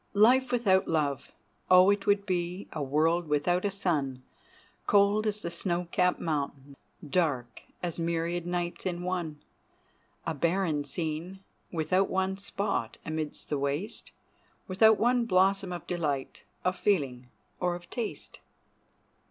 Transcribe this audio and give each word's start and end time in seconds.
]"Life 0.29 0.51
without 0.51 0.87
love! 0.87 1.31
Oh, 1.69 1.91
it 1.91 2.07
would 2.07 2.25
be 2.25 2.67
A 2.73 2.81
world 2.81 3.27
without 3.27 3.65
a 3.65 3.69
sun— 3.69 4.23
Cold 4.87 5.27
as 5.27 5.43
the 5.43 5.51
snow 5.51 5.87
capped 5.91 6.19
mountain, 6.19 6.75
dark 7.07 7.61
As 7.83 7.99
myriad 7.99 8.47
nights 8.47 8.87
in 8.87 9.03
one; 9.03 9.43
A 10.25 10.33
barren 10.33 10.85
scene, 10.85 11.43
without 11.71 12.09
one 12.09 12.35
spot 12.37 12.97
Amidst 13.05 13.49
the 13.49 13.59
waste, 13.59 14.09
Without 14.67 14.97
one 14.97 15.25
blossom 15.25 15.71
of 15.71 15.85
delight, 15.85 16.45
Of 16.65 16.79
feeling, 16.79 17.29
or 17.59 17.75
of 17.75 17.87
taste!" 17.91 18.39